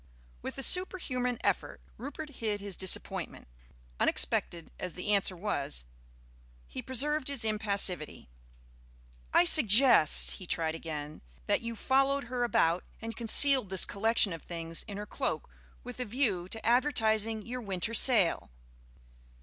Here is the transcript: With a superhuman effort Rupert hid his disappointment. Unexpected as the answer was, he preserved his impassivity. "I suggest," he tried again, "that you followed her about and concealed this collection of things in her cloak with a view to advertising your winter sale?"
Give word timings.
With 0.41 0.57
a 0.57 0.63
superhuman 0.63 1.37
effort 1.43 1.79
Rupert 1.95 2.29
hid 2.41 2.59
his 2.59 2.75
disappointment. 2.75 3.47
Unexpected 3.99 4.71
as 4.79 4.93
the 4.93 5.13
answer 5.13 5.35
was, 5.35 5.85
he 6.65 6.81
preserved 6.81 7.27
his 7.27 7.45
impassivity. 7.45 8.27
"I 9.31 9.45
suggest," 9.45 10.31
he 10.31 10.47
tried 10.47 10.73
again, 10.73 11.21
"that 11.45 11.61
you 11.61 11.75
followed 11.75 12.23
her 12.23 12.43
about 12.43 12.83
and 12.99 13.15
concealed 13.15 13.69
this 13.69 13.85
collection 13.85 14.33
of 14.33 14.41
things 14.41 14.81
in 14.87 14.97
her 14.97 15.05
cloak 15.05 15.47
with 15.83 15.99
a 15.99 16.05
view 16.05 16.49
to 16.49 16.65
advertising 16.65 17.43
your 17.45 17.61
winter 17.61 17.93
sale?" 17.93 18.49